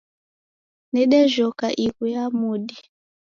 [0.93, 2.77] Nedejhoka ighu ya mudi